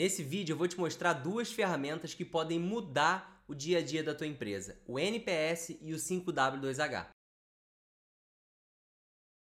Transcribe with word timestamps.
Nesse 0.00 0.22
vídeo 0.22 0.54
eu 0.54 0.56
vou 0.56 0.66
te 0.66 0.80
mostrar 0.80 1.12
duas 1.12 1.52
ferramentas 1.52 2.14
que 2.14 2.24
podem 2.24 2.58
mudar 2.58 3.44
o 3.46 3.54
dia 3.54 3.80
a 3.80 3.82
dia 3.82 4.02
da 4.02 4.14
tua 4.14 4.26
empresa, 4.26 4.80
o 4.86 4.98
NPS 4.98 5.76
e 5.78 5.92
o 5.92 5.98
5W2H. 5.98 7.08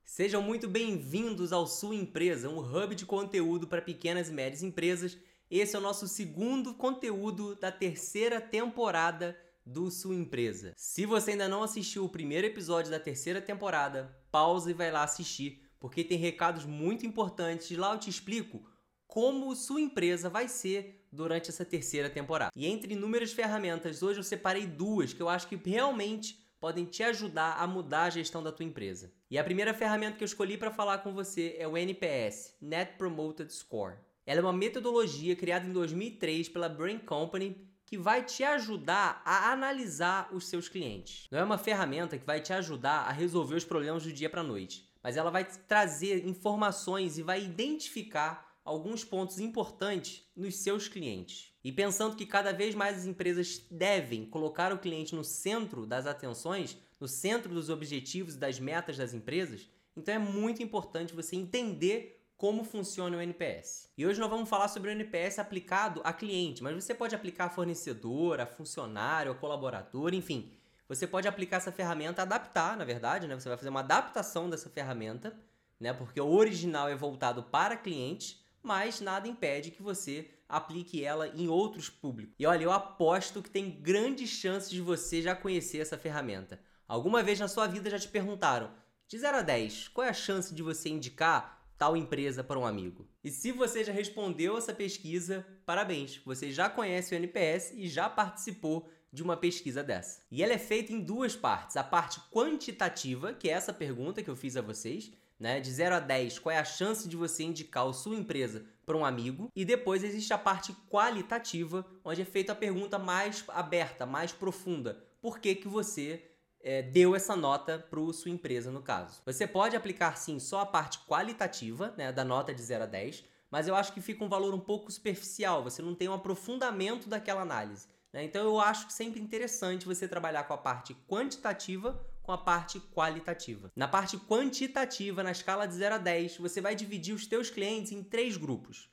Sejam 0.03 0.41
muito 0.41 0.67
bem-vindos 0.67 1.53
ao 1.53 1.67
Sua 1.67 1.93
Empresa, 1.93 2.49
um 2.49 2.57
hub 2.57 2.95
de 2.95 3.05
conteúdo 3.05 3.67
para 3.67 3.83
pequenas 3.83 4.29
e 4.29 4.33
médias 4.33 4.63
empresas. 4.63 5.15
Esse 5.47 5.75
é 5.75 5.79
o 5.79 5.83
nosso 5.83 6.07
segundo 6.07 6.73
conteúdo 6.73 7.53
da 7.53 7.71
terceira 7.71 8.41
temporada 8.41 9.39
do 9.63 9.91
Sua 9.91 10.15
Empresa. 10.15 10.73
Se 10.75 11.05
você 11.05 11.33
ainda 11.33 11.47
não 11.47 11.61
assistiu 11.61 12.03
o 12.03 12.09
primeiro 12.09 12.47
episódio 12.47 12.89
da 12.89 12.99
terceira 12.99 13.39
temporada, 13.39 14.19
pausa 14.31 14.71
e 14.71 14.73
vai 14.73 14.89
lá 14.91 15.03
assistir, 15.03 15.61
porque 15.79 16.03
tem 16.03 16.17
recados 16.17 16.65
muito 16.65 17.05
importantes. 17.05 17.77
Lá 17.77 17.93
eu 17.93 17.99
te 17.99 18.09
explico 18.09 18.70
como 19.11 19.53
sua 19.57 19.81
empresa 19.81 20.29
vai 20.29 20.47
ser 20.47 21.05
durante 21.11 21.49
essa 21.49 21.65
terceira 21.65 22.09
temporada. 22.09 22.49
E 22.55 22.65
entre 22.65 22.93
inúmeras 22.93 23.33
ferramentas, 23.33 24.01
hoje 24.01 24.21
eu 24.21 24.23
separei 24.23 24.65
duas 24.65 25.11
que 25.11 25.21
eu 25.21 25.27
acho 25.27 25.49
que 25.49 25.57
realmente 25.57 26.39
podem 26.61 26.85
te 26.85 27.03
ajudar 27.03 27.57
a 27.57 27.67
mudar 27.67 28.03
a 28.03 28.09
gestão 28.09 28.41
da 28.41 28.53
tua 28.53 28.65
empresa. 28.65 29.11
E 29.29 29.37
a 29.37 29.43
primeira 29.43 29.73
ferramenta 29.73 30.15
que 30.15 30.23
eu 30.23 30.25
escolhi 30.25 30.57
para 30.57 30.71
falar 30.71 30.99
com 30.99 31.13
você 31.13 31.57
é 31.59 31.67
o 31.67 31.75
NPS, 31.75 32.55
Net 32.61 32.93
Promoted 32.97 33.51
Score. 33.51 33.97
Ela 34.25 34.39
é 34.39 34.43
uma 34.43 34.53
metodologia 34.53 35.35
criada 35.35 35.67
em 35.67 35.73
2003 35.73 36.47
pela 36.47 36.69
Brain 36.69 36.99
Company 36.99 37.69
que 37.85 37.97
vai 37.97 38.23
te 38.23 38.45
ajudar 38.45 39.21
a 39.25 39.51
analisar 39.51 40.29
os 40.33 40.47
seus 40.47 40.69
clientes. 40.69 41.27
Não 41.29 41.39
é 41.39 41.43
uma 41.43 41.57
ferramenta 41.57 42.17
que 42.17 42.25
vai 42.25 42.39
te 42.39 42.53
ajudar 42.53 43.01
a 43.01 43.11
resolver 43.11 43.55
os 43.55 43.65
problemas 43.65 44.03
do 44.03 44.13
dia 44.13 44.29
para 44.29 44.41
noite, 44.41 44.89
mas 45.03 45.17
ela 45.17 45.29
vai 45.29 45.43
trazer 45.43 46.25
informações 46.25 47.17
e 47.17 47.21
vai 47.21 47.43
identificar 47.43 48.50
alguns 48.63 49.03
pontos 49.03 49.39
importantes 49.39 50.23
nos 50.35 50.57
seus 50.57 50.87
clientes. 50.87 51.53
E 51.63 51.71
pensando 51.71 52.15
que 52.15 52.25
cada 52.25 52.51
vez 52.51 52.75
mais 52.75 52.97
as 52.97 53.05
empresas 53.05 53.65
devem 53.69 54.25
colocar 54.25 54.73
o 54.73 54.79
cliente 54.79 55.15
no 55.15 55.23
centro 55.23 55.85
das 55.85 56.05
atenções, 56.05 56.77
no 56.99 57.07
centro 57.07 57.53
dos 57.53 57.69
objetivos 57.69 58.35
e 58.35 58.39
das 58.39 58.59
metas 58.59 58.97
das 58.97 59.13
empresas, 59.13 59.67
então 59.95 60.13
é 60.13 60.19
muito 60.19 60.63
importante 60.63 61.13
você 61.13 61.35
entender 61.35 62.21
como 62.41 62.63
funciona 62.63 63.17
o 63.17 63.21
NPS. 63.21 63.91
E 63.95 64.03
hoje 64.03 64.19
nós 64.19 64.29
vamos 64.29 64.49
falar 64.49 64.67
sobre 64.67 64.89
o 64.89 64.91
NPS 64.91 65.37
aplicado 65.37 66.01
a 66.03 66.11
cliente, 66.11 66.63
mas 66.63 66.73
você 66.73 66.91
pode 66.91 67.13
aplicar 67.13 67.45
a 67.45 67.49
fornecedor, 67.49 68.39
a 68.39 68.47
funcionário, 68.47 69.31
a 69.31 69.35
colaborador, 69.35 70.11
enfim. 70.13 70.51
Você 70.89 71.05
pode 71.05 71.27
aplicar 71.27 71.57
essa 71.57 71.71
ferramenta, 71.71 72.23
adaptar, 72.23 72.75
na 72.75 72.83
verdade, 72.83 73.27
né? 73.27 73.39
Você 73.39 73.47
vai 73.47 73.57
fazer 73.57 73.69
uma 73.69 73.81
adaptação 73.81 74.49
dessa 74.49 74.71
ferramenta, 74.71 75.37
né? 75.79 75.93
Porque 75.93 76.19
o 76.19 76.33
original 76.33 76.89
é 76.89 76.95
voltado 76.95 77.43
para 77.43 77.77
cliente, 77.77 78.40
mas 78.63 79.01
nada 79.01 79.27
impede 79.27 79.71
que 79.71 79.81
você 79.81 80.29
aplique 80.47 81.03
ela 81.03 81.27
em 81.29 81.47
outros 81.47 81.89
públicos. 81.89 82.35
E 82.37 82.45
olha, 82.45 82.63
eu 82.63 82.71
aposto 82.71 83.41
que 83.41 83.49
tem 83.49 83.69
grandes 83.69 84.29
chances 84.29 84.69
de 84.69 84.81
você 84.81 85.21
já 85.21 85.35
conhecer 85.35 85.79
essa 85.79 85.97
ferramenta. 85.97 86.59
Alguma 86.87 87.23
vez 87.23 87.39
na 87.39 87.47
sua 87.47 87.67
vida 87.67 87.89
já 87.89 87.97
te 87.97 88.09
perguntaram, 88.09 88.71
de 89.07 89.17
0 89.17 89.37
a 89.37 89.41
10, 89.41 89.89
qual 89.89 90.05
é 90.05 90.09
a 90.09 90.13
chance 90.13 90.53
de 90.53 90.61
você 90.61 90.89
indicar 90.89 91.61
tal 91.77 91.97
empresa 91.97 92.43
para 92.43 92.59
um 92.59 92.65
amigo? 92.65 93.09
E 93.23 93.31
se 93.31 93.51
você 93.51 93.83
já 93.83 93.91
respondeu 93.91 94.57
essa 94.57 94.73
pesquisa, 94.73 95.45
parabéns, 95.65 96.21
você 96.25 96.51
já 96.51 96.69
conhece 96.69 97.13
o 97.13 97.17
NPS 97.17 97.71
e 97.73 97.87
já 97.87 98.09
participou 98.09 98.89
de 99.11 99.21
uma 99.21 99.35
pesquisa 99.35 99.83
dessa. 99.83 100.21
E 100.31 100.41
ela 100.41 100.53
é 100.53 100.57
feita 100.57 100.93
em 100.93 100.99
duas 100.99 101.35
partes: 101.35 101.77
a 101.77 101.83
parte 101.83 102.19
quantitativa, 102.31 103.33
que 103.33 103.49
é 103.49 103.53
essa 103.53 103.73
pergunta 103.73 104.23
que 104.23 104.29
eu 104.29 104.35
fiz 104.35 104.55
a 104.55 104.61
vocês, 104.61 105.11
né? 105.39 105.59
De 105.59 105.71
0 105.71 105.95
a 105.95 105.99
10, 105.99 106.39
qual 106.39 106.53
é 106.53 106.59
a 106.59 106.63
chance 106.63 107.09
de 107.09 107.17
você 107.17 107.43
indicar 107.43 107.87
a 107.87 107.93
sua 107.93 108.15
empresa 108.15 108.63
para 108.85 108.95
um 108.95 109.03
amigo? 109.03 109.49
E 109.55 109.65
depois 109.65 110.03
existe 110.03 110.31
a 110.31 110.37
parte 110.37 110.71
qualitativa, 110.89 111.85
onde 112.05 112.21
é 112.21 112.25
feita 112.25 112.53
a 112.53 112.55
pergunta 112.55 112.99
mais 112.99 113.43
aberta, 113.47 114.05
mais 114.05 114.31
profunda. 114.31 115.03
Por 115.19 115.39
que, 115.39 115.55
que 115.55 115.67
você 115.67 116.23
é, 116.61 116.83
deu 116.83 117.15
essa 117.15 117.35
nota 117.35 117.79
para 117.79 118.13
sua 118.13 118.31
empresa, 118.31 118.71
no 118.71 118.83
caso? 118.83 119.21
Você 119.25 119.47
pode 119.47 119.75
aplicar 119.75 120.15
sim 120.15 120.39
só 120.39 120.61
a 120.61 120.65
parte 120.65 120.99
qualitativa, 121.07 121.93
né, 121.97 122.11
da 122.11 122.23
nota 122.23 122.53
de 122.53 122.61
0 122.61 122.83
a 122.83 122.87
10, 122.87 123.23
mas 123.49 123.67
eu 123.67 123.75
acho 123.75 123.93
que 123.93 124.01
fica 124.01 124.23
um 124.23 124.29
valor 124.29 124.53
um 124.53 124.59
pouco 124.59 124.91
superficial, 124.91 125.63
você 125.63 125.81
não 125.81 125.95
tem 125.95 126.07
um 126.07 126.13
aprofundamento 126.13 127.09
daquela 127.09 127.41
análise. 127.41 127.87
Né? 128.13 128.23
Então 128.23 128.43
eu 128.43 128.59
acho 128.59 128.89
sempre 128.91 129.19
interessante 129.19 129.85
você 129.85 130.07
trabalhar 130.07 130.43
com 130.43 130.53
a 130.53 130.57
parte 130.57 130.95
quantitativa 131.07 131.99
com 132.23 132.31
a 132.31 132.37
parte 132.37 132.79
qualitativa. 132.79 133.71
Na 133.75 133.87
parte 133.87 134.17
quantitativa, 134.17 135.23
na 135.23 135.31
escala 135.31 135.67
de 135.67 135.73
0 135.73 135.95
a 135.95 135.97
10, 135.97 136.37
você 136.37 136.61
vai 136.61 136.75
dividir 136.75 137.13
os 137.13 137.25
teus 137.25 137.49
clientes 137.49 137.91
em 137.91 138.03
três 138.03 138.37
grupos. 138.37 138.89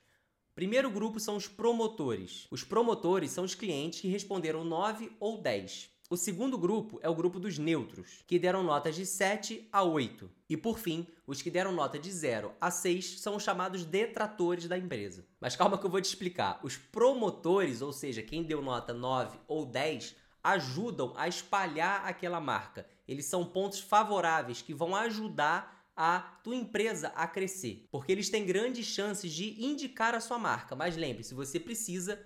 Primeiro 0.55 0.91
grupo 0.91 1.21
são 1.21 1.37
os 1.37 1.47
promotores. 1.47 2.47
Os 2.51 2.65
promotores 2.65 3.31
são 3.31 3.45
os 3.45 3.55
clientes 3.55 4.01
que 4.01 4.09
responderam 4.09 4.65
9 4.65 5.13
ou 5.21 5.41
10. 5.41 5.91
O 6.11 6.17
segundo 6.17 6.57
grupo 6.57 6.99
é 7.03 7.09
o 7.11 7.15
grupo 7.15 7.39
dos 7.39 7.59
neutros, 7.59 8.25
que 8.27 8.39
deram 8.39 8.63
notas 8.63 8.97
de 8.97 9.05
7 9.05 9.69
a 9.71 9.83
8. 9.83 10.31
E 10.49 10.57
por 10.57 10.79
fim, 10.79 11.07
os 11.27 11.43
que 11.43 11.51
deram 11.51 11.71
nota 11.71 11.99
de 11.99 12.11
0 12.11 12.51
a 12.59 12.71
6 12.71 13.21
são 13.21 13.37
os 13.37 13.43
chamados 13.43 13.85
detratores 13.85 14.67
da 14.67 14.79
empresa. 14.79 15.27
Mas 15.39 15.55
calma 15.55 15.77
que 15.77 15.85
eu 15.85 15.91
vou 15.91 16.01
te 16.01 16.07
explicar. 16.07 16.61
Os 16.63 16.79
promotores, 16.79 17.83
ou 17.83 17.93
seja, 17.93 18.23
quem 18.23 18.43
deu 18.43 18.63
nota 18.63 18.95
9 18.95 19.39
ou 19.47 19.67
10, 19.67 20.17
ajudam 20.43 21.13
a 21.15 21.29
espalhar 21.29 22.07
aquela 22.07 22.41
marca. 22.41 22.87
Eles 23.07 23.27
são 23.27 23.45
pontos 23.45 23.81
favoráveis 23.81 24.63
que 24.63 24.73
vão 24.73 24.97
ajudar 24.97 25.93
a 25.95 26.21
tua 26.43 26.57
empresa 26.57 27.09
a 27.09 27.27
crescer, 27.27 27.87
porque 27.91 28.13
eles 28.13 28.31
têm 28.31 28.47
grandes 28.47 28.87
chances 28.87 29.31
de 29.31 29.63
indicar 29.63 30.15
a 30.15 30.21
sua 30.21 30.39
marca. 30.39 30.75
Mas 30.75 30.97
lembre-se, 30.97 31.35
você 31.35 31.61
precisa 31.61 32.19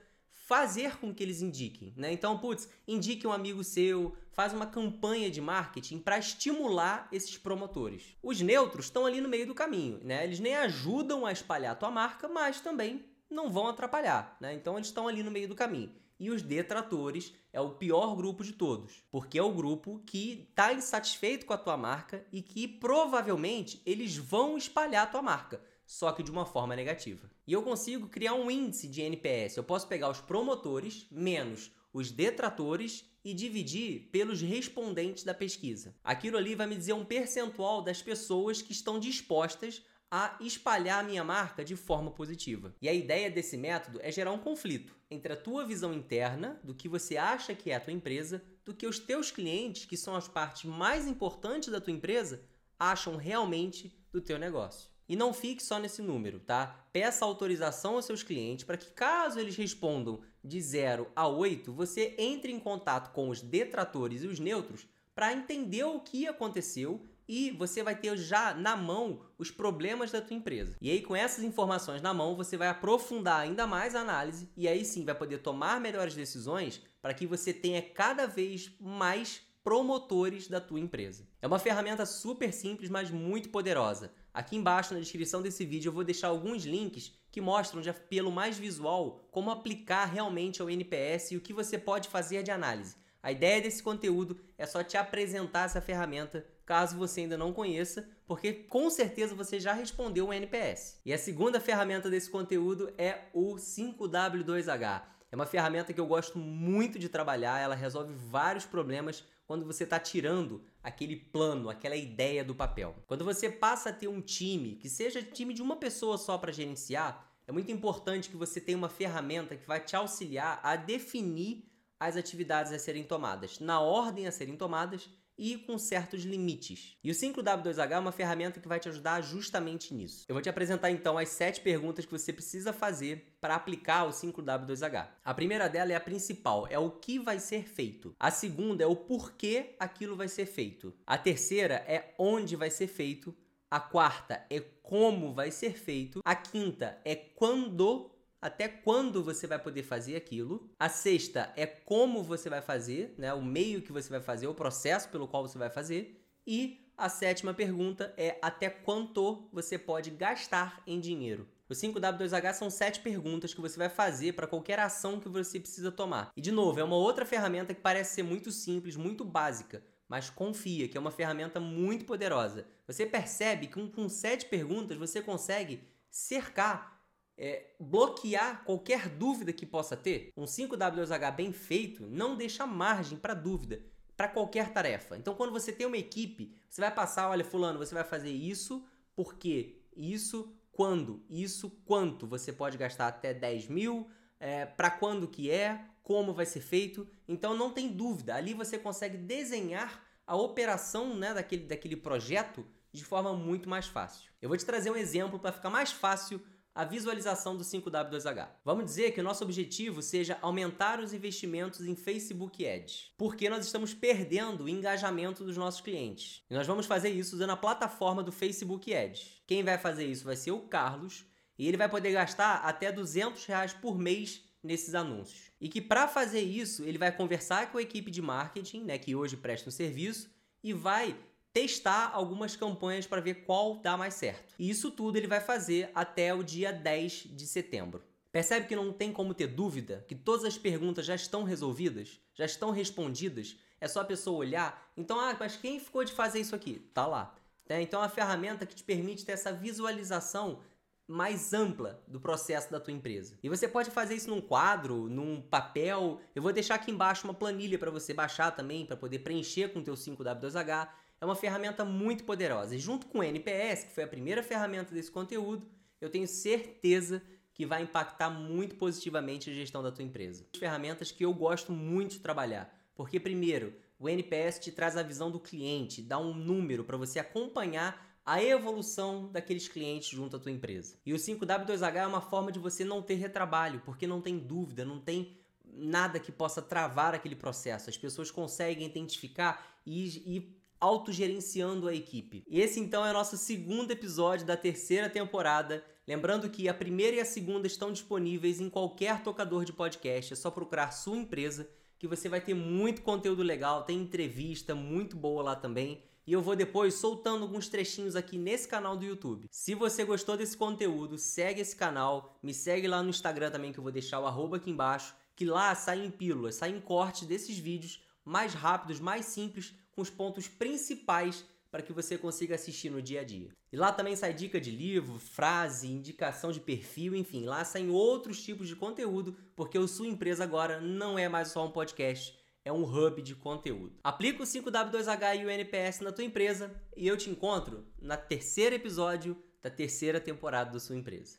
fazer 0.45 0.99
com 0.99 1.15
que 1.15 1.23
eles 1.23 1.41
indiquem, 1.41 1.93
né? 1.97 2.13
Então, 2.13 2.37
putz, 2.37 2.69
indique 2.87 3.27
um 3.27 3.33
amigo 3.33 3.63
seu, 3.63 4.17
faz 4.33 4.53
uma 4.53 4.67
campanha 4.67 5.31
de 5.31 5.41
marketing 5.41 5.99
para 5.99 6.19
estimular 6.19 7.09
esses 7.13 7.39
promotores. 7.39 8.17
Os 8.23 8.41
neutros 8.41 8.87
estão 8.87 9.07
ali 9.07 9.21
no 9.21 9.29
meio 9.29 9.47
do 9.47 9.55
caminho, 9.55 10.01
né? 10.03 10.25
Eles 10.25 10.41
nem 10.41 10.57
ajudam 10.57 11.25
a 11.25 11.33
espalhar 11.33 11.73
a 11.73 11.77
tua 11.77 11.91
marca, 11.91 12.29
mas 12.29 12.61
também 12.61 13.05
não 13.31 13.49
vão 13.49 13.69
atrapalhar, 13.69 14.37
né? 14.41 14.53
Então 14.53 14.75
eles 14.77 14.89
estão 14.89 15.07
ali 15.07 15.23
no 15.23 15.31
meio 15.31 15.49
do 15.49 15.55
caminho. 15.55 15.95
E 16.19 16.31
os 16.31 16.43
detratores 16.43 17.33
é 17.53 17.61
o 17.61 17.71
pior 17.71 18.15
grupo 18.15 18.45
de 18.45 18.53
todos, 18.53 19.03
porque 19.11 19.39
é 19.39 19.43
o 19.43 19.53
grupo 19.53 20.03
que 20.07 20.47
está 20.51 20.73
insatisfeito 20.73 21.47
com 21.47 21.53
a 21.53 21.59
tua 21.59 21.77
marca 21.77 22.25
e 22.33 22.43
que 22.43 22.67
provavelmente 22.67 23.81
eles 23.87 24.17
vão 24.17 24.57
espalhar 24.57 25.05
a 25.05 25.11
tua 25.11 25.23
marca, 25.23 25.61
só 25.93 26.13
que 26.13 26.23
de 26.23 26.31
uma 26.31 26.47
forma 26.47 26.75
negativa. 26.75 27.31
E 27.47 27.53
eu 27.53 27.63
consigo 27.63 28.09
criar 28.09 28.35
um 28.35 28.51
índice 28.51 28.89
de 28.89 29.03
NPS. 29.03 29.57
Eu 29.57 29.65
posso 29.65 29.87
pegar 29.87 30.09
os 30.09 30.21
promotores 30.21 31.07
menos 31.11 31.71
os 31.93 32.11
detratores 32.11 33.05
e 33.25 33.35
dividir 33.35 34.09
pelos 34.11 34.41
respondentes 34.41 35.25
da 35.25 35.35
pesquisa. 35.35 35.95
Aquilo 36.03 36.39
ali 36.39 36.55
vai 36.55 36.67
me 36.67 36.75
dizer 36.75 36.95
um 36.95 37.05
percentual 37.05 37.83
das 37.83 38.01
pessoas 38.01 38.63
que 38.63 38.73
estão 38.73 38.99
dispostas 38.99 39.83
a 40.11 40.37
espalhar 40.41 41.01
a 41.01 41.07
minha 41.07 41.23
marca 41.23 41.65
de 41.65 41.77
forma 41.77 42.11
positiva. 42.11 42.75
E 42.81 42.89
a 42.89 42.93
ideia 42.93 43.31
desse 43.31 43.57
método 43.57 43.99
é 44.03 44.11
gerar 44.11 44.33
um 44.33 44.39
conflito 44.39 44.97
entre 45.11 45.33
a 45.33 45.37
tua 45.37 45.67
visão 45.67 45.93
interna 45.93 46.59
do 46.65 46.75
que 46.75 46.89
você 46.89 47.17
acha 47.17 47.55
que 47.55 47.71
é 47.71 47.77
a 47.77 47.81
tua 47.81 47.93
empresa, 47.93 48.43
do 48.65 48.75
que 48.75 48.87
os 48.87 48.99
teus 48.99 49.31
clientes, 49.31 49.85
que 49.85 49.97
são 49.97 50.15
as 50.15 50.29
partes 50.29 50.65
mais 50.65 51.07
importantes 51.07 51.69
da 51.69 51.81
tua 51.81 51.93
empresa, 51.93 52.43
acham 52.79 53.17
realmente 53.17 53.95
do 54.11 54.21
teu 54.21 54.39
negócio. 54.39 54.92
E 55.09 55.17
não 55.17 55.33
fique 55.33 55.63
só 55.63 55.79
nesse 55.79 56.01
número, 56.01 56.41
tá? 56.41 56.87
Peça 56.93 57.25
autorização 57.25 57.97
aos 57.97 58.05
seus 58.05 58.23
clientes 58.23 58.65
para 58.65 58.77
que, 58.77 58.91
caso 58.91 59.39
eles 59.39 59.57
respondam 59.57 60.21
de 60.43 60.61
0 60.61 61.11
a 61.15 61.27
8, 61.29 61.73
você 61.73 62.15
entre 62.19 62.53
em 62.53 62.59
contato 62.59 63.13
com 63.13 63.29
os 63.29 63.41
detratores 63.41 64.23
e 64.23 64.27
os 64.27 64.39
neutros 64.39 64.87
para 65.15 65.33
entender 65.33 65.85
o 65.85 66.01
que 66.01 66.27
aconteceu 66.27 67.07
e 67.29 67.51
você 67.51 67.83
vai 67.83 67.95
ter 67.95 68.17
já 68.17 68.53
na 68.55 68.77
mão 68.77 69.21
os 69.39 69.51
problemas 69.51 70.11
da 70.11 70.21
tua 70.21 70.37
empresa. 70.37 70.77
E 70.81 70.91
aí 70.91 71.01
com 71.01 71.15
essas 71.15 71.45
informações 71.45 72.03
na 72.03 72.13
mão, 72.13 72.37
você 72.37 72.57
vai 72.57 72.69
aprofundar 72.69 73.41
ainda 73.41 73.67
mais 73.67 73.95
a 73.95 74.01
análise 74.01 74.51
e 74.57 74.67
aí 74.67 74.85
sim 74.85 75.05
vai 75.05 75.15
poder 75.15 75.39
tomar 75.39 75.81
melhores 75.81 76.15
decisões 76.15 76.83
para 77.01 77.15
que 77.15 77.27
você 77.27 77.53
tenha 77.53 77.83
cada 77.83 78.27
vez 78.27 78.71
mais 78.81 79.43
promotores 79.65 80.49
da 80.49 80.61
tua 80.61 80.81
empresa. 80.81 81.27
É 81.41 81.47
uma 81.47 81.59
ferramenta 81.59 82.05
super 82.05 82.53
simples, 82.53 82.91
mas 82.91 83.11
muito 83.11 83.49
poderosa. 83.49 84.13
Aqui 84.35 84.57
embaixo 84.57 84.95
na 84.95 85.01
descrição 85.01 85.43
desse 85.43 85.65
vídeo 85.65 85.89
eu 85.89 85.93
vou 85.93 86.05
deixar 86.05 86.29
alguns 86.29 86.65
links 86.65 87.13
que 87.31 87.41
mostram 87.41 87.83
pelo 88.09 88.31
mais 88.31 88.59
visual 88.59 89.29
como 89.31 89.51
aplicar 89.51 90.07
realmente 90.07 90.61
ao 90.61 90.71
NPS 90.71 91.33
e 91.33 91.37
o 91.37 91.41
que 91.41 91.53
você 91.53 91.79
pode 91.79 92.09
fazer 92.09 92.43
de 92.43 92.51
análise. 92.51 92.97
A 93.23 93.31
ideia 93.31 93.61
desse 93.61 93.83
conteúdo 93.83 94.39
é 94.59 94.67
só 94.67 94.83
te 94.83 94.97
apresentar 94.97 95.67
essa 95.67 95.81
ferramenta 95.81 96.45
caso 96.67 96.97
você 96.97 97.21
ainda 97.21 97.37
não 97.37 97.53
conheça, 97.53 98.09
porque 98.27 98.53
com 98.53 98.89
certeza 98.89 99.35
você 99.35 99.61
já 99.61 99.73
respondeu 99.73 100.29
o 100.29 100.33
NPS. 100.33 101.01
E 101.05 101.13
a 101.13 101.19
segunda 101.19 101.61
ferramenta 101.61 102.09
desse 102.11 102.31
conteúdo 102.31 102.93
é 102.97 103.27
o 103.33 103.55
5W2H. 103.57 105.03
É 105.31 105.37
uma 105.37 105.47
ferramenta 105.47 105.93
que 105.93 106.01
eu 106.01 106.07
gosto 106.07 106.39
muito 106.39 106.99
de 106.99 107.09
trabalhar, 107.09 107.59
ela 107.59 107.75
resolve 107.75 108.13
vários 108.13 108.65
problemas 108.65 109.25
quando 109.47 109.67
você 109.67 109.85
está 109.85 109.99
tirando 109.99 110.65
aquele 110.83 111.17
plano, 111.17 111.69
aquela 111.69 111.97
ideia 111.97 112.45
do 112.45 112.55
papel. 112.55 112.95
Quando 113.07 113.25
você 113.25 113.51
passa 113.51 113.91
a 113.91 113.93
ter 113.93 114.09
um 114.09 114.21
time, 114.21 114.77
que 114.77 114.89
seja 114.89 115.23
time 115.23 115.53
de 115.53 115.63
uma 115.63 115.77
pessoa 115.77 116.17
só 116.17 116.39
para 116.39 116.53
gerenciar, 116.53 117.31
é 117.47 117.53
muito 117.53 117.71
importante 117.71 118.31
que 118.31 118.37
você 118.37 118.61
tenha 118.61 118.79
uma 118.79 118.89
ferramenta 118.89 119.57
que 119.57 119.67
vai 119.67 119.81
te 119.81 119.97
auxiliar 119.97 120.61
a 120.63 120.77
definir 120.77 121.65
as 121.99 122.17
atividades 122.17 122.73
a 122.73 122.79
serem 122.79 123.05
tomadas, 123.05 123.61
na 123.61 123.81
ordem 123.81 124.27
a 124.27 124.33
serem 124.33 124.57
tomadas 124.57 125.09
e 125.37 125.57
com 125.57 125.79
certos 125.79 126.23
limites. 126.23 126.97
E 127.03 127.11
o 127.11 127.15
5W2H 127.15 127.91
é 127.91 127.99
uma 127.99 128.13
ferramenta 128.13 128.61
que 128.61 128.69
vai 128.69 128.79
te 128.79 128.89
ajudar 128.89 129.21
justamente 129.23 129.95
nisso. 129.95 130.25
Eu 130.29 130.35
vou 130.35 130.43
te 130.43 130.49
apresentar 130.49 130.91
então 130.91 131.19
as 131.19 131.29
sete 131.31 131.61
perguntas 131.61 132.05
que 132.05 132.13
você 132.13 132.33
precisa 132.33 132.73
fazer 132.73 133.37
para 133.41 133.55
aplicar 133.55 134.05
o 134.05 134.11
5W2H. 134.11 135.09
A 135.25 135.35
primeira 135.35 135.69
dela 135.69 135.93
é 135.93 135.97
a 135.97 136.01
principal, 136.01 136.67
é 136.71 136.79
o 136.79 136.91
que 136.91 137.19
vai 137.19 137.39
ser 137.39 137.69
feito. 137.69 138.15
A 138.19 138.31
segunda 138.31 138.85
é 138.85 138.87
o 138.87 138.97
porquê 138.97 139.75
aquilo 139.79 140.17
vai 140.17 140.29
ser 140.29 140.47
feito. 140.47 140.95
A 141.07 141.19
terceira 141.19 141.75
é 141.87 142.15
onde 142.19 142.57
vai 142.57 142.71
ser 142.71 142.87
feito. 142.87 143.35
A 143.71 143.81
quarta 143.81 144.45
é 144.51 144.61
como 144.83 145.33
vai 145.33 145.51
ser 145.51 145.79
feito. 145.79 146.21
A 146.25 146.35
quinta 146.35 147.01
é 147.05 147.15
quando 147.15 148.11
até 148.43 148.67
quando 148.67 149.23
você 149.23 149.47
vai 149.47 149.59
poder 149.59 149.85
fazer 149.85 150.17
aquilo. 150.17 150.69
A 150.79 150.89
sexta 150.89 151.53
é 151.57 151.65
como 151.65 152.25
você 152.25 152.51
vai 152.51 152.61
fazer, 152.61 153.15
né? 153.17 153.33
O 153.33 153.41
meio 153.41 153.81
que 153.81 153.93
você 153.93 154.11
vai 154.11 154.21
fazer, 154.21 154.49
o 154.49 154.55
processo 154.55 155.09
pelo 155.09 155.29
qual 155.29 155.47
você 155.47 155.57
vai 155.57 155.71
fazer. 155.71 156.21
E 156.45 156.91
a 156.99 157.09
sétima 157.09 157.55
pergunta 157.55 158.13
é 158.17 158.37
até 158.43 158.69
quanto 158.69 159.49
você 159.53 159.79
pode 159.79 160.11
gastar 160.11 160.83
em 160.87 160.99
dinheiro. 160.99 161.49
O 161.69 161.73
5W2H 161.73 162.55
são 162.55 162.69
sete 162.69 163.01
perguntas 163.01 163.55
que 163.55 163.61
você 163.61 163.79
vai 163.79 163.89
fazer 163.89 164.35
para 164.35 164.47
qualquer 164.47 164.79
ação 164.79 165.19
que 165.19 165.29
você 165.29 165.59
precisa 165.59 165.91
tomar. 165.91 166.31
E 166.37 166.41
de 166.41 166.51
novo, 166.53 166.79
é 166.81 166.85
uma 166.85 166.97
outra 166.97 167.25
ferramenta 167.25 167.73
que 167.73 167.81
parece 167.81 168.17
ser 168.17 168.23
muito 168.25 168.51
simples, 168.51 168.97
muito 168.97 169.25
básica, 169.25 169.83
mas 170.07 170.29
confia 170.29 170.87
que 170.89 170.99
é 170.99 171.01
uma 171.01 171.11
ferramenta 171.11 171.59
muito 171.59 172.05
poderosa. 172.05 172.67
Você 172.87 173.07
percebe 173.07 173.69
que 173.69 173.89
com 173.89 174.09
sete 174.09 174.47
perguntas 174.47 174.99
você 174.99 175.23
consegue 175.23 175.89
cercar 176.11 177.02
é, 177.37 177.75
bloquear 177.79 178.65
qualquer 178.65 179.09
dúvida 179.09 179.53
que 179.53 179.67
possa 179.67 179.97
ter. 179.97 180.31
Um 180.37 180.45
5W2H 180.45 181.35
bem 181.35 181.53
feito 181.53 182.07
não 182.07 182.37
deixa 182.37 182.67
margem 182.67 183.19
para 183.19 183.35
dúvida 183.35 183.83
para 184.17 184.29
qualquer 184.29 184.73
tarefa. 184.73 185.17
Então, 185.17 185.35
quando 185.35 185.53
você 185.53 185.73
tem 185.73 185.87
uma 185.87 185.97
equipe, 185.97 186.55
você 186.69 186.81
vai 186.81 186.95
passar, 186.95 187.29
olha, 187.29 187.45
fulano, 187.45 187.79
você 187.79 187.95
vai 187.95 188.05
fazer 188.05 188.31
isso, 188.31 188.85
porque 189.17 189.83
isso, 189.97 190.55
quando, 190.71 191.25
isso, 191.29 191.71
quanto 191.85 192.27
você 192.27 192.53
pode 192.53 192.79
gastar 192.79 193.09
até 193.09 193.35
10 193.35 193.69
mil, 193.69 194.09
é, 194.39 194.67
para 194.67 194.91
quando 194.91 195.27
que 195.27 195.51
é, 195.51 195.85
como 196.03 196.33
vai 196.35 196.47
ser 196.47 196.61
feito. 196.61 197.09
Então, 197.27 197.57
não 197.57 197.73
tem 197.73 197.89
dúvida. 197.89 198.35
Ali 198.35 198.55
você 198.55 198.79
consegue 198.79 199.17
desenhar 199.17 200.05
a 200.27 200.37
operação 200.37 201.17
né, 201.17 201.35
daquele, 201.35 201.65
daquele 201.65 201.97
projeto 201.97 202.65
de 202.93 203.05
forma 203.05 203.33
muito 203.33 203.69
mais 203.69 203.87
fácil. 203.87 204.31
Eu 204.41 204.49
vou 204.49 204.59
te 204.59 204.65
trazer 204.65 204.91
um 204.91 204.97
exemplo 204.97 205.39
para 205.39 205.53
ficar 205.53 205.71
mais 205.71 205.91
fácil 205.91 206.41
a 206.75 206.85
visualização 206.85 207.57
do 207.57 207.65
5W2H. 207.65 208.49
Vamos 208.65 208.87
dizer 208.87 209.13
que 209.13 209.21
o 209.21 209.25
nosso 209.25 209.45
objetivo 209.45 210.01
seja 210.01 210.39
aumentar 210.41 211.01
os 211.01 211.13
investimentos 211.13 211.87
em 211.87 211.95
Facebook 211.95 212.67
Ads, 212.67 213.13
porque 213.17 213.51
nós 213.51 213.67
estamos 213.67 213.93
perdendo 213.93 214.65
o 214.65 214.69
engajamento 214.69 215.45
dos 215.45 215.57
nossos 215.57 215.81
clientes. 215.81 216.43
E 216.49 216.55
nós 216.55 216.67
vamos 216.67 216.87
fazer 216.87 217.11
isso 217.11 217.35
usando 217.37 217.51
a 217.51 217.57
plataforma 217.57 218.23
do 218.23 218.33
Facebook 218.33 218.95
Ads. 218.95 219.43
Quem 219.47 219.63
vai 219.63 219.77
fazer 219.77 220.07
isso 220.07 220.25
vai 220.25 220.37
ser 220.37 220.53
o 220.53 220.61
Carlos, 220.61 221.25
e 221.59 221.69
ele 221.69 221.77
vai 221.77 221.89
poder 221.89 222.13
gastar 222.13 222.57
até 222.65 222.91
200 222.91 223.45
reais 223.45 223.73
por 223.75 223.99
mês 223.99 224.43
nesses 224.63 224.95
anúncios. 224.95 225.51
E 225.61 225.69
que 225.69 225.81
para 225.81 226.09
fazer 226.09 226.41
isso, 226.41 226.85
ele 226.85 226.99
vai 226.99 227.15
conversar 227.15 227.71
com 227.71 227.79
a 227.79 227.83
equipe 227.83 228.11
de 228.11 228.23
marketing, 228.23 228.85
né, 228.85 228.97
que 228.97 229.15
hoje 229.15 229.37
presta 229.37 229.69
um 229.69 229.73
serviço, 229.73 230.31
e 230.63 230.73
vai 230.73 231.17
testar 231.53 232.11
algumas 232.15 232.57
campanhas 232.57 233.07
para 233.07 233.21
ver 233.21 233.45
qual 233.45 233.77
dá 233.77 233.97
mais 233.97 234.15
certo. 234.15 234.55
E 234.59 234.71
isso 234.71 234.91
tudo 234.91 235.17
ele 235.17 235.27
vai 235.27 235.41
fazer 235.41 235.91
até 235.95 236.33
o 236.35 236.43
dia 236.43 236.73
10 236.73 237.29
de 237.31 237.47
setembro. 237.47 238.03
Percebe 238.31 238.67
que 238.67 238.75
não 238.75 238.93
tem 238.93 239.13
como 239.13 239.35
ter 239.35 239.49
dúvida, 239.49 240.05
que 240.09 240.15
todas 240.15 240.45
as 240.47 240.57
perguntas 240.57 241.05
já 241.05 241.15
estão 241.15 241.43
resolvidas, 241.43 242.19
já 242.35 242.47
estão 242.47 242.71
respondidas, 242.71 243.59
é 243.79 243.87
só 243.87 244.01
a 244.01 244.05
pessoa 244.05 244.39
olhar. 244.39 244.91
Então, 244.97 245.21
ah, 245.21 245.37
mas 245.39 245.57
quem 245.57 245.79
ficou 245.79 246.03
de 246.03 246.13
fazer 246.13 246.41
isso 246.41 246.55
aqui? 246.55 246.79
Tá 246.95 247.07
lá. 247.07 247.35
Né? 247.69 247.83
Então, 247.83 248.01
é 248.01 248.05
uma 248.05 248.09
ferramenta 248.09 248.65
que 248.65 248.75
te 248.75 248.83
permite 248.83 249.25
ter 249.25 249.33
essa 249.33 249.53
visualização 249.53 250.61
mais 251.07 251.53
ampla 251.53 252.03
do 252.09 252.19
processo 252.19 252.71
da 252.71 252.81
tua 252.81 252.93
empresa. 252.95 253.37
E 253.43 253.49
você 253.51 253.69
pode 253.69 253.91
fazer 253.91 254.15
isso 254.15 254.31
num 254.31 254.41
quadro, 254.41 255.11
num 255.11 255.43
papel. 255.43 256.21
Eu 256.35 256.41
vou 256.41 256.53
deixar 256.53 256.77
aqui 256.77 256.91
embaixo 256.91 257.27
uma 257.27 257.35
planilha 257.35 257.79
para 257.79 257.91
você 257.91 258.15
baixar 258.15 258.53
também, 258.53 258.87
para 258.87 258.97
poder 258.97 259.19
preencher 259.19 259.69
com 259.69 259.81
o 259.81 259.85
teu 259.85 259.95
5W2H 259.95 260.89
é 261.23 261.25
uma 261.25 261.37
ferramenta 261.37 261.85
muito 261.85 262.25
poderosa. 262.25 262.75
E 262.75 262.81
junto 262.81 263.07
com 263.07 263.21
o 263.21 263.23
NPS, 263.23 263.85
que 263.85 263.93
foi 263.93 264.03
a 264.03 264.09
primeira 264.09 264.43
ferramenta 264.43 264.93
desse 264.93 265.09
conteúdo, 265.09 265.65
eu 266.01 266.11
tenho 266.11 266.27
certeza 266.27 267.23
que 267.55 267.65
vai 267.65 267.85
impactar 267.85 268.29
muito 268.29 268.75
positivamente 268.75 269.49
a 269.49 269.55
gestão 269.55 269.85
da 269.85 269.93
tua 269.93 270.03
empresa. 270.03 270.45
Ferramentas 270.59 271.13
que 271.13 271.25
eu 271.25 271.33
gosto 271.33 271.71
muito 271.71 272.15
de 272.15 272.19
trabalhar, 272.19 272.77
porque 272.97 273.21
primeiro, 273.21 273.73
o 274.01 274.09
NPS 274.09 274.59
te 274.59 274.73
traz 274.73 274.97
a 274.97 275.03
visão 275.05 275.31
do 275.31 275.39
cliente, 275.39 276.03
dá 276.03 276.19
um 276.19 276.35
número 276.35 276.83
para 276.83 276.97
você 276.97 277.21
acompanhar 277.21 278.19
a 278.27 278.43
evolução 278.43 279.31
daqueles 279.31 279.69
clientes 279.69 280.09
junto 280.09 280.35
à 280.35 280.41
tua 280.41 280.51
empresa. 280.51 280.97
E 281.07 281.13
o 281.13 281.17
5W2H 281.17 281.95
é 281.95 282.07
uma 282.07 282.21
forma 282.21 282.51
de 282.51 282.59
você 282.59 282.85
não 282.85 283.01
ter 283.01 283.15
retrabalho, 283.15 283.81
porque 283.85 284.09
não 284.09 284.21
tem 284.21 284.41
dúvida, 284.41 284.85
não 284.85 284.99
tem 284.99 285.37
nada 285.65 286.19
que 286.19 286.33
possa 286.33 286.61
travar 286.61 287.15
aquele 287.15 287.37
processo. 287.37 287.89
As 287.89 287.97
pessoas 287.97 288.29
conseguem 288.29 288.89
identificar 288.89 289.79
e, 289.87 290.07
e 290.27 290.62
autogerenciando 290.83 291.87
a 291.87 291.95
equipe. 291.95 292.43
E 292.49 292.61
esse 292.61 292.81
então 292.81 293.07
é 293.07 293.11
o 293.11 293.13
nosso 293.13 293.37
segundo 293.37 293.93
episódio 293.93 294.45
da 294.45 294.57
terceira 294.57 295.09
temporada. 295.09 295.85
Lembrando 296.09 296.51
que 296.51 296.69
a 296.69 296.75
primeira 296.75 297.19
e 297.19 297.21
a 297.21 297.25
segunda 297.25 297.69
estão 297.69 297.93
disponíveis 297.93 298.61
em 298.61 298.69
qualquer 298.69 299.23
tocador 299.23 299.65
de 299.65 299.73
podcast, 299.73 300.33
é 300.33 300.37
só 300.37 300.51
procurar 300.51 300.91
sua 300.91 301.17
empresa 301.17 301.71
que 302.01 302.09
você 302.09 302.29
vai 302.29 302.41
ter 302.41 302.55
muito 302.55 303.03
conteúdo 303.03 303.45
legal, 303.45 303.85
tem 303.85 304.01
entrevista 304.01 304.75
muito 304.75 305.15
boa 305.15 305.41
lá 305.41 305.55
também. 305.55 306.03
E 306.27 306.33
eu 306.33 306.43
vou 306.43 306.57
depois 306.57 306.95
soltando 306.95 307.43
alguns 307.43 307.69
trechinhos 307.69 308.17
aqui 308.17 308.37
nesse 308.37 308.67
canal 308.67 308.97
do 308.97 309.05
YouTube. 309.05 309.47
Se 309.53 309.77
você 309.77 310.05
gostou 310.05 310.37
desse 310.37 310.57
conteúdo, 310.57 311.17
segue 311.17 311.61
esse 311.61 311.77
canal, 311.77 312.37
me 312.43 312.53
segue 312.53 312.89
lá 312.89 313.05
no 313.05 313.11
Instagram 313.11 313.53
também 313.53 313.73
que 313.73 313.79
eu 313.79 313.85
vou 313.85 313.93
deixar 313.93 314.19
o 314.19 314.27
arroba 314.27 314.57
aqui 314.57 314.69
embaixo, 314.69 315.15
que 315.37 315.45
lá 315.45 315.73
saem 315.77 316.11
pílulas, 316.11 316.57
saem 316.57 316.81
cortes 316.81 317.29
desses 317.29 317.57
vídeos 317.57 318.03
mais 318.25 318.53
rápidos, 318.53 318.99
mais 318.99 319.27
simples, 319.27 319.73
com 319.93 320.03
os 320.03 320.11
pontos 320.11 320.49
principais 320.49 321.45
para 321.71 321.83
que 321.83 321.93
você 321.93 322.19
consiga 322.19 322.55
assistir 322.55 322.91
no 322.91 323.01
dia 323.01 323.23
a 323.23 323.25
dia. 323.25 323.51
E 323.73 323.77
lá 323.77 323.91
também 323.91 324.15
sai 324.15 324.35
dica 324.35 324.61
de 324.61 324.71
livro, 324.71 325.19
frase, 325.19 325.91
indicação 325.91 326.53
de 326.53 326.61
perfil, 326.61 327.15
enfim, 327.15 327.47
lá 327.47 327.65
saem 327.65 327.89
outros 327.89 328.43
tipos 328.43 328.69
de 328.69 328.77
conteúdo, 328.77 329.35
porque 329.57 329.79
o 329.79 329.89
sua 329.89 330.07
empresa 330.07 330.45
agora 330.45 330.81
não 330.81 331.19
é 331.19 331.31
mais 331.31 331.49
só 331.49 331.67
um 331.67 331.71
podcast, 331.71 332.39
é 332.63 332.71
um 332.71 332.85
hub 332.85 333.23
de 333.23 333.35
conteúdo. 333.35 333.99
Aplica 334.05 334.43
o 334.43 334.47
5W2H 334.47 335.41
e 335.41 335.47
o 335.47 335.51
NPS 335.51 336.01
na 336.01 336.13
tua 336.13 336.25
empresa 336.25 336.71
e 336.95 337.09
eu 337.09 337.17
te 337.17 337.31
encontro 337.31 337.87
na 337.99 338.19
terceiro 338.19 338.77
episódio 338.77 339.35
da 339.63 339.71
terceira 339.71 340.21
temporada 340.21 340.73
da 340.73 340.79
sua 340.79 340.97
empresa. 340.97 341.39